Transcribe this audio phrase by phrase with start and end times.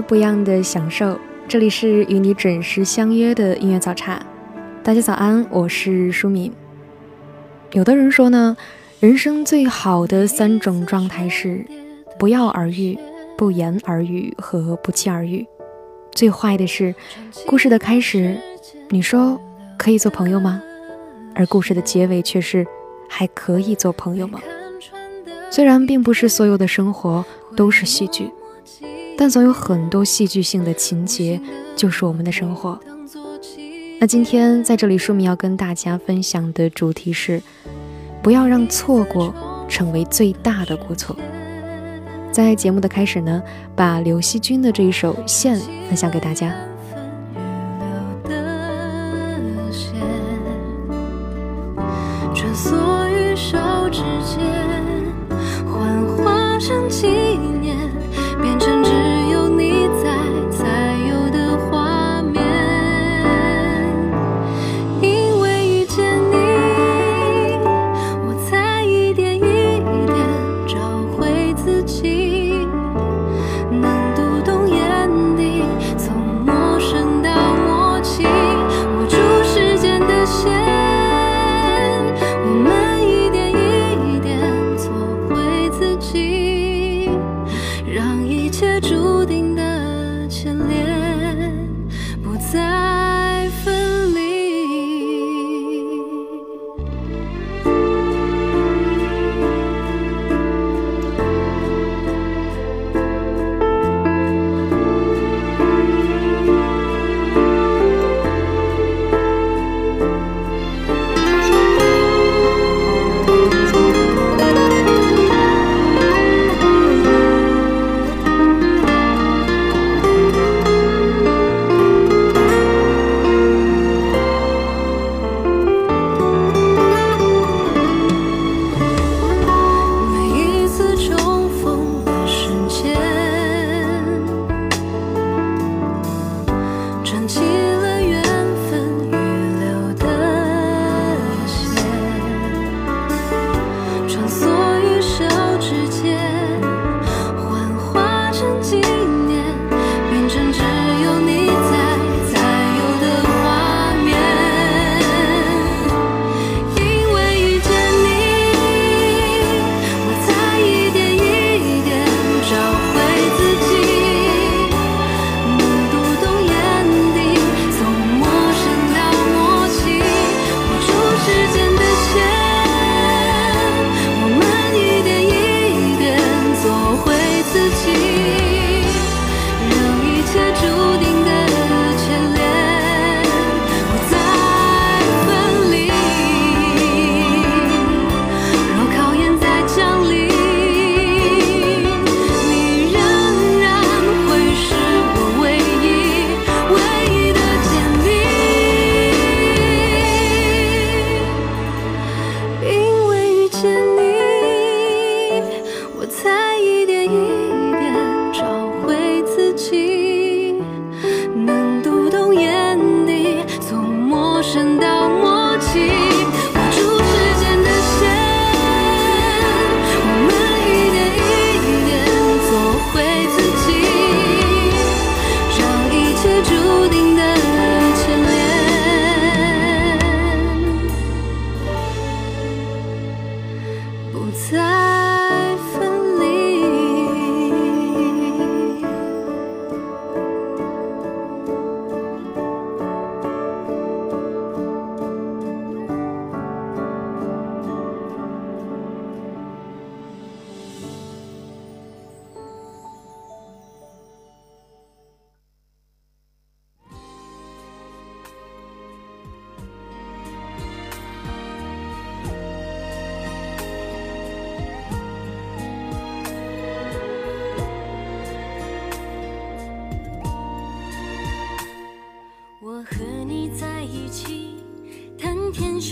[0.00, 1.18] 不一样的享受。
[1.46, 4.20] 这里是与你准时相约的音乐早茶。
[4.82, 6.52] 大家早安，我是舒敏。
[7.72, 8.56] 有的人说呢，
[9.00, 11.64] 人生最好的三种状态是
[12.18, 12.98] 不药而愈、
[13.36, 15.46] 不言而愈和不期而遇。
[16.12, 16.94] 最坏的是，
[17.46, 18.36] 故事的开始，
[18.90, 19.40] 你说
[19.76, 20.62] 可以做朋友吗？
[21.34, 22.66] 而故事的结尾却是
[23.08, 24.40] 还可以做朋友吗？
[25.50, 27.24] 虽然并不是所有的生活
[27.56, 28.30] 都是戏剧。
[29.16, 31.40] 但总有很多戏剧性的情节，
[31.76, 32.78] 就是我们的生活。
[34.00, 37.40] 那今天在这里，舒敏要跟大家分享的主题是：
[38.22, 39.32] 不要让错过
[39.68, 41.16] 成为最大的过错。
[42.32, 43.42] 在节目的开始呢，
[43.76, 45.56] 把刘惜君的这一首《线》
[45.88, 46.52] 分享给大家。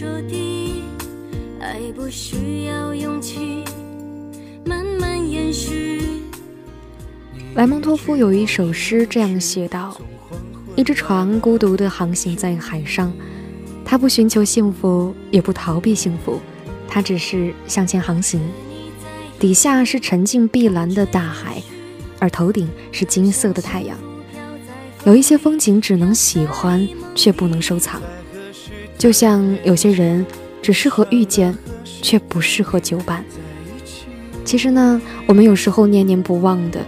[0.02, 0.82] 说地，
[1.60, 3.62] 爱不需要勇气，
[4.66, 6.02] 慢慢延续。
[7.54, 9.96] 莱蒙托夫有一首诗这样写道
[10.74, 13.12] ：“一只船孤独地航行在海上，
[13.84, 16.40] 它不寻求幸福，也不逃避幸福，
[16.88, 18.40] 它只是向前航行。
[19.38, 21.62] 底下是沉静碧蓝的大海，
[22.18, 23.96] 而头顶是金色的太阳。
[25.04, 28.02] 有一些风景只能喜欢，却不能收藏，
[29.02, 30.24] 就像有些人
[30.62, 31.52] 只适合遇见，
[32.02, 33.24] 却不适合久伴。
[34.44, 36.78] 其实呢，我们有时候念念不忘的。”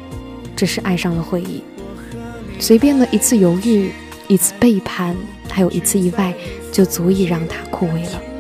[0.55, 1.61] 只是爱上了回忆，
[2.61, 3.91] 随便的一次犹豫，
[4.29, 5.17] 一次背叛，
[5.49, 6.33] 还有一次意外，
[6.71, 8.34] 就足以让它枯萎了。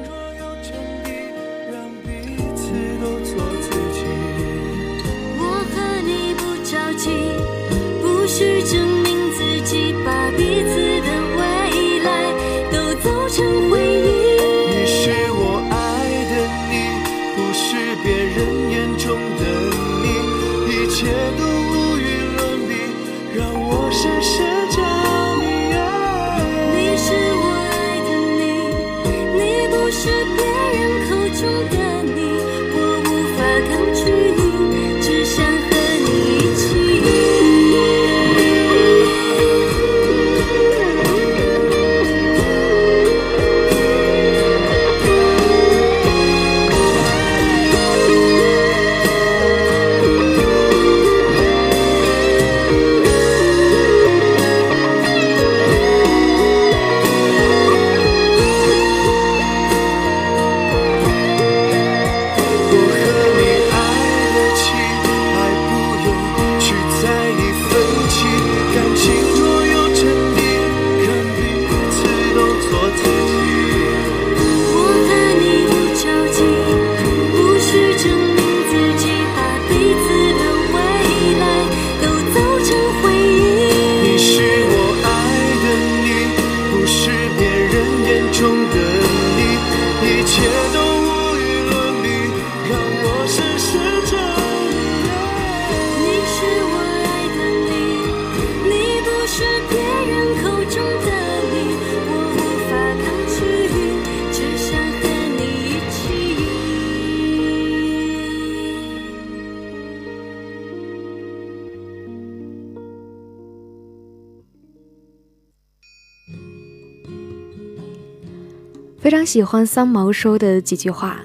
[119.05, 121.21] 非常喜欢三毛说的几句话。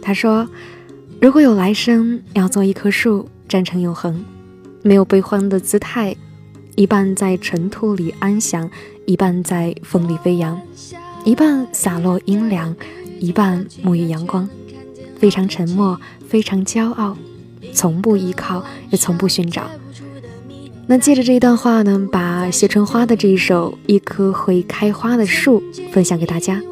[0.00, 0.48] 他说
[1.20, 4.24] ：“如果有来生，要做一棵树，站成永恒，
[4.80, 6.16] 没有悲欢的姿态，
[6.74, 8.70] 一半在尘土里安详，
[9.04, 10.58] 一半在风里飞扬，
[11.22, 12.74] 一半洒落阴凉，
[13.20, 14.48] 一半沐浴阳光。
[15.18, 17.14] 非常沉默，非常骄傲，
[17.74, 19.70] 从不依靠，也从不寻找。”
[20.88, 26.62] 那借着这一段话呢，把谢春花的这一首《一棵会开花的树》分享给大家。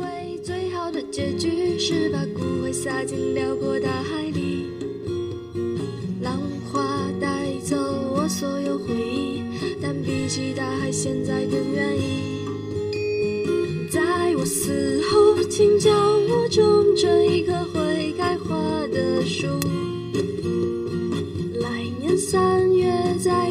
[1.16, 4.66] 结局是把骨灰撒进辽阔大海里，
[6.20, 6.38] 浪
[6.70, 7.74] 花带走
[8.14, 9.40] 我所有回忆，
[9.80, 12.44] 但比起大海，现在更愿意。
[13.90, 15.96] 在我死后，请将
[16.28, 18.54] 我种成一棵会开花
[18.88, 19.46] 的树。
[21.62, 23.50] 来年三月，在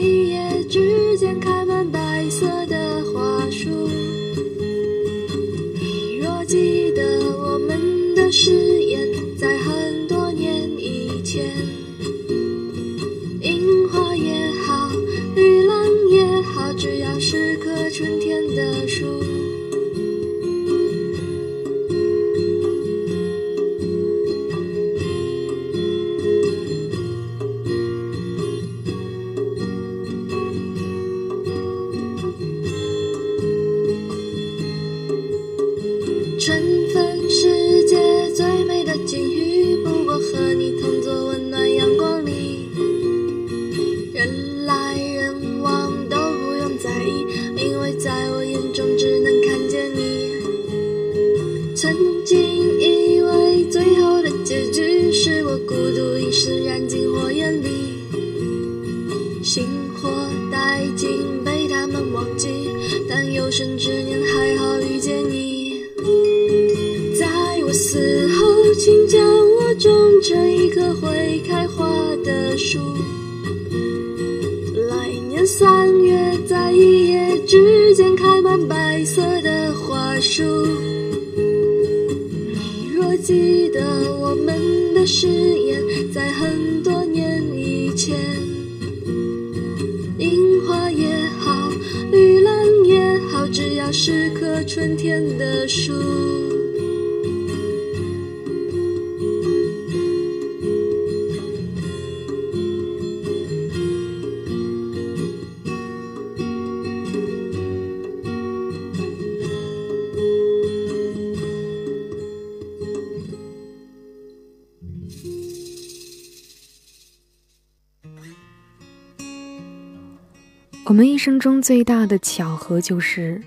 [120.88, 123.42] 我们一生中最大的巧合，就是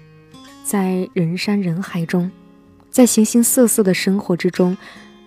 [0.64, 2.28] 在人山人海中，
[2.90, 4.76] 在形形色色的生活之中，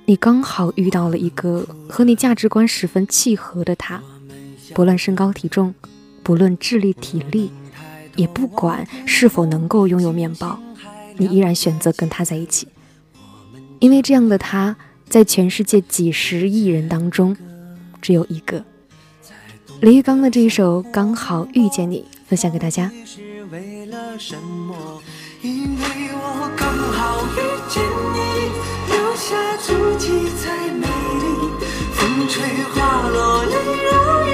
[0.04, 4.04] 你刚好遇到了一个和你价值观十分契合的他。
[4.74, 5.74] 不论身高体重，
[6.22, 7.50] 不论智力体力，
[8.18, 10.60] 也不管是否能够拥有面包，
[11.16, 12.68] 你依然选择跟他在一起，
[13.80, 14.76] 因为这样的他，
[15.08, 17.38] 在全世界几十亿人当中，
[18.02, 18.66] 只有一个。
[19.82, 22.92] 李玉刚的这一首《刚好遇见你》分享给大家。
[23.04, 25.02] 是为了什么？
[25.42, 25.84] 因为
[26.14, 27.82] 我刚好遇见
[28.14, 28.20] 你，
[28.94, 31.26] 留下足迹才美丽。
[31.96, 32.44] 风吹
[32.76, 33.56] 花落泪
[33.88, 33.90] 如
[34.30, 34.32] 雨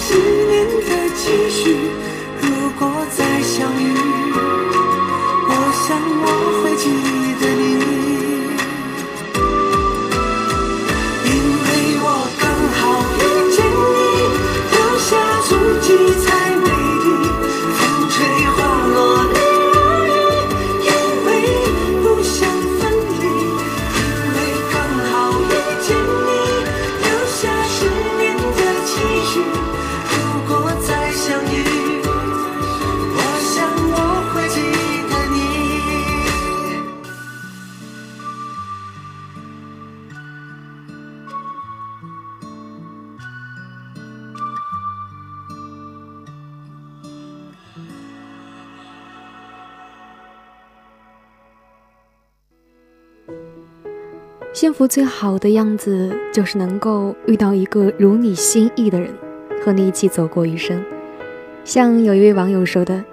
[0.00, 0.14] 思
[0.48, 2.07] 念在继续。
[54.78, 59.12] 福最好的样子，就是能够遇到一个如你心意的人，
[59.60, 60.80] 和你一起走过余生。
[61.64, 63.04] 像有一位网友说的：“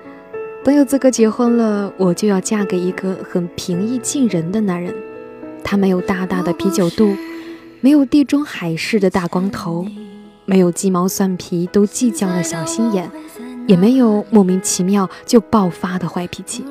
[0.63, 4.93] 等有资格结婚了，我就要嫁给一个很平易近人的男人。
[5.63, 7.15] 他没有大大的啤酒肚，
[7.81, 9.88] 没有地中海式的大光头，
[10.45, 13.10] 没有鸡毛蒜皮都计较的小心眼，
[13.65, 16.63] 也没有莫名其妙就爆发的坏脾气。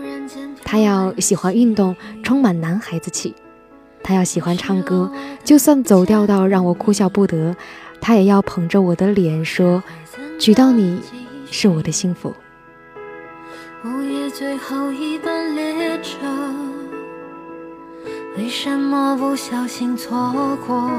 [0.63, 3.35] 他要喜欢运动，充满男孩子气。”
[4.05, 5.11] 他要喜欢唱歌，
[5.43, 7.57] 就算走调到让我哭笑不得，
[8.03, 9.83] 他也要捧着我的脸说
[10.39, 11.01] ：“娶到你
[11.51, 12.35] 是我的幸福。
[13.83, 16.19] 午夜最后一班列车，
[18.37, 20.91] 为什么不小心错过？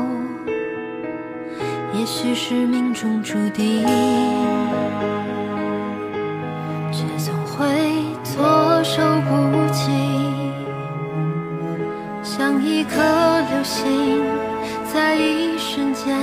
[1.94, 3.86] 也许是命中注定，
[6.92, 7.68] 却总会
[8.24, 10.15] 措手不及。
[12.38, 12.98] 像一颗
[13.50, 14.22] 流星
[14.94, 16.14] 在一瞬间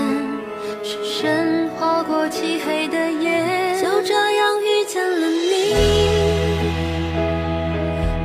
[0.84, 3.80] 深深划过漆黑的夜。
[3.80, 5.74] 就这样遇见了你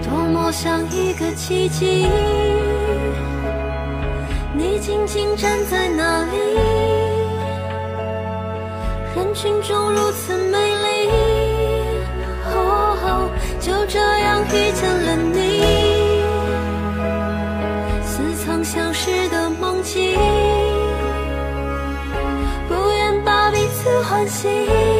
[0.03, 2.05] 多么像一个奇迹。
[4.53, 6.37] 你静静站在那里
[9.15, 10.66] 人群中如此美。
[24.37, 24.96] 记忆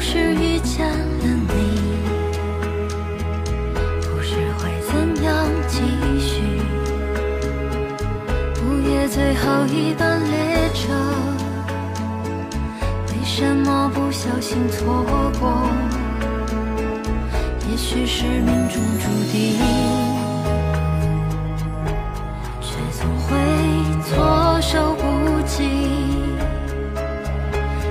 [0.00, 1.52] 是遇见了你，
[4.02, 5.78] 故事会怎样继
[6.18, 6.40] 续？
[8.64, 10.90] 午夜最后一班列车，
[13.08, 15.04] 为什么不小心错
[15.38, 15.68] 过？
[17.70, 19.60] 也许是命中注定，
[22.62, 23.36] 却总会
[24.08, 25.68] 措手不及，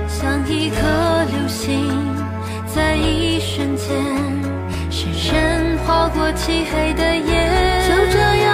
[0.08, 0.76] 像一颗，
[3.80, 3.88] 间
[4.90, 7.32] 深深划过漆黑的夜，
[7.88, 8.49] 就这样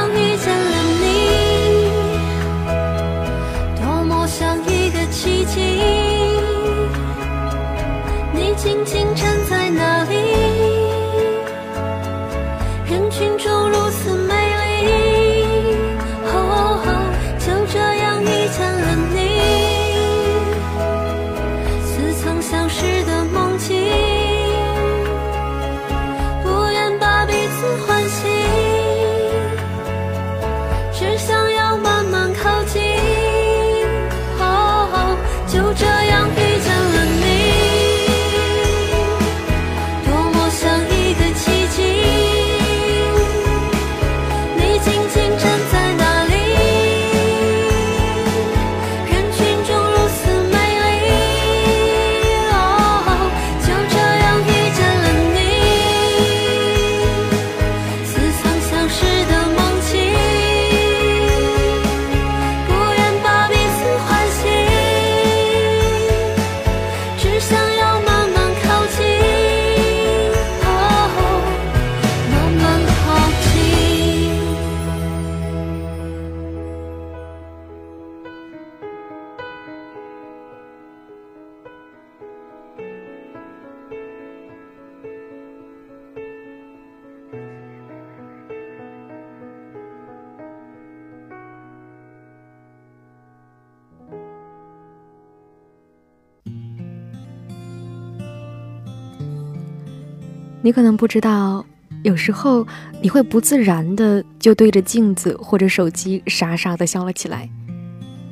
[100.66, 101.64] 你可能不知道，
[102.02, 102.66] 有时候
[103.00, 107.48] 你会不自然的就对着镜子或者手机傻傻的笑了起来。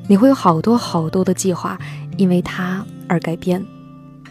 [0.08, 1.78] 你会有好多好多的计划，
[2.16, 3.64] 因为它而改变，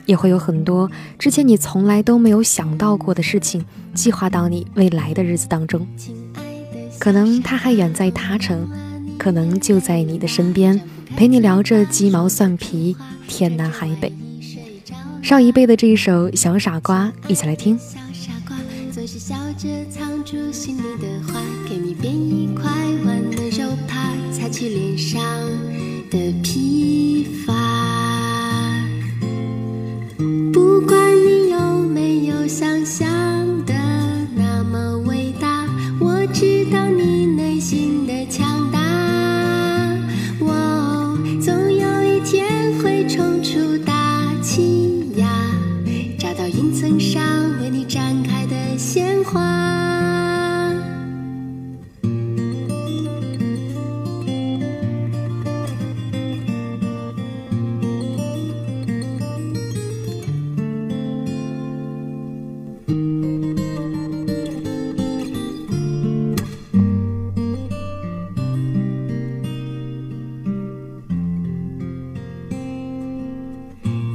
[0.05, 3.63] 也会有很多之前你从来都没有想到过的事情，
[3.93, 5.87] 计划到你未来的日子当中。
[6.99, 8.69] 可能他还远在他城，
[9.17, 10.77] 可能就在你的身边，
[11.15, 12.97] 陪你聊着鸡毛蒜皮，
[13.29, 14.11] 天南海北。
[15.23, 17.79] 上一辈的这一首《小傻瓜》，一起来听。
[17.79, 18.57] 小傻瓜
[18.91, 22.69] 总是笑着藏住心里的话，给你编一块
[23.05, 25.23] 温暖手帕，擦去脸上
[26.12, 27.25] 的疲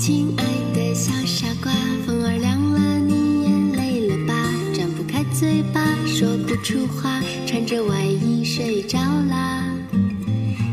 [0.09, 1.71] 亲爱的小傻瓜，
[2.07, 4.35] 风儿凉了，你也累了吧？
[4.73, 9.71] 张不开嘴巴，说不出话，穿着外衣睡着啦。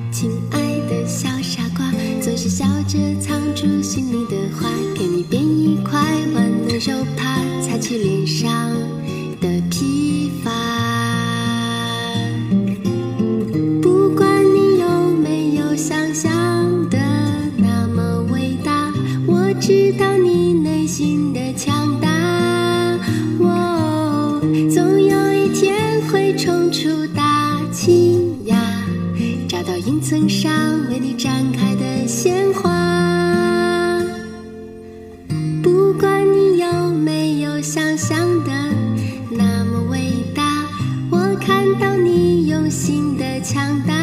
[0.10, 6.02] 亲爱的小傻瓜，总是笑着藏住心里的话，给你编一块
[6.34, 8.75] 温暖手帕，擦去脸上。
[29.96, 30.52] 云层上
[30.90, 34.04] 为你展开的鲜花。
[35.64, 38.52] 不管你有没有想象的
[39.32, 40.68] 那么伟大，
[41.10, 43.96] 我看到你用心的强大。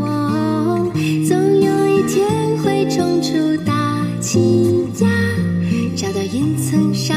[0.00, 0.90] 哦，
[1.28, 5.08] 总有一天会冲出大气呀，
[5.94, 7.16] 找到云层上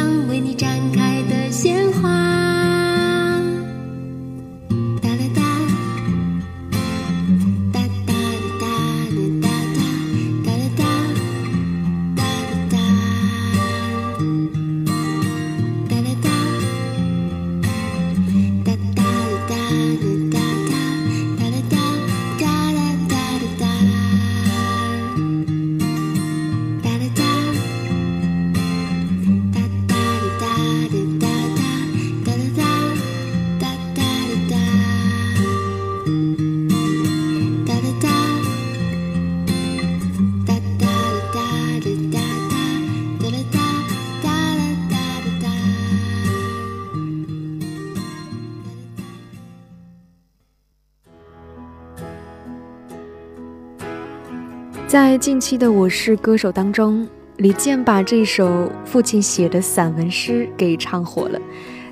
[54.89, 61.39] 在近期的《我是歌手》当中，李健把这首父亲写的散文诗给唱火了。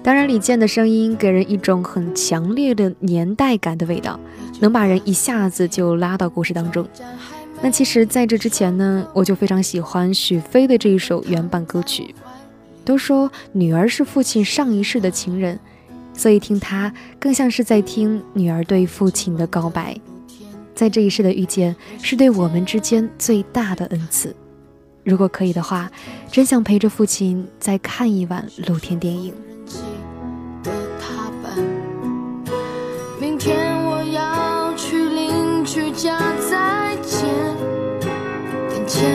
[0.01, 4.19] 当然，李健的声音给人一种很强烈的年代感的味道，
[4.59, 6.87] 能把人一下子就拉到故事当中。
[7.61, 12.15] 那其实，在这之前呢，我就非常喜欢许飞的这一首原版歌曲。
[12.83, 15.59] 都说女儿是父亲上一世的情人，
[16.15, 19.95] 所以听她更像是在听女儿对父亲的告白。
[20.77, 24.35] 在这一世的遇见，是对我们之间最大的恩赐。
[25.03, 25.89] 如果可以的话，
[26.31, 29.33] 真想陪着父亲再看一晚露天电影。
[33.19, 37.27] 明天我要去邻居家再见，
[38.69, 39.09] 眼前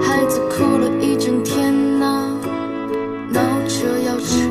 [0.00, 2.38] 孩子哭了一整天呐、
[3.28, 4.48] 闹着要吃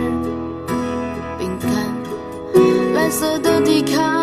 [1.40, 1.72] 饼干，
[2.94, 4.23] 蓝色的迪卡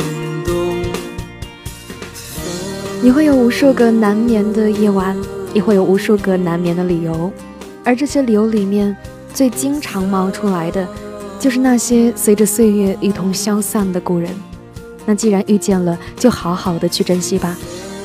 [3.03, 5.17] 你会有无数个难眠的夜晚，
[5.55, 7.31] 也会有无数个难眠的理由，
[7.83, 8.95] 而这些理由里面，
[9.33, 10.87] 最经常冒出来的，
[11.39, 14.29] 就是那些随着岁月一同消散的故人。
[15.03, 17.57] 那既然遇见了，就好好的去珍惜吧，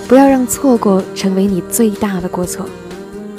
[0.08, 2.64] 不要让错过成为你最大的过错。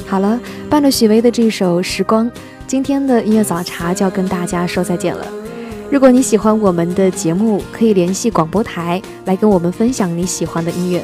[0.05, 0.39] 好了，
[0.69, 2.29] 伴着许巍的这首《时光》，
[2.67, 5.25] 今天的音乐早茶就要跟大家说再见了。
[5.89, 11.03] 如果你喜欢我们的节目，可以联系广播台来跟我们分享你喜欢的音乐。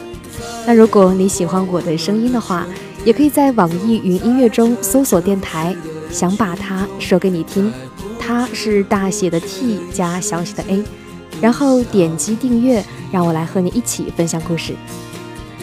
[0.65, 2.65] 那如果你喜欢我的声音的话，
[3.04, 5.76] 也可以在网易云音乐中搜索电台，
[6.10, 7.71] 想把它说给你听，
[8.17, 10.84] 它是大写的 T 加小写的 A，
[11.41, 14.73] 然后点击订阅，让我来和你一起分享故事。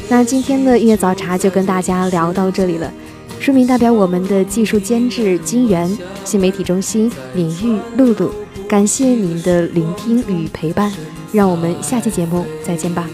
[0.09, 2.93] 那今天的音乐早茶就跟大家聊到这里了，
[3.39, 5.91] 书名代表我们的技术监制金源，
[6.25, 8.31] 新媒体中心李玉露露，
[8.69, 10.93] 感谢您的聆听与陪伴，
[11.33, 13.09] 让我们下期节目再见吧。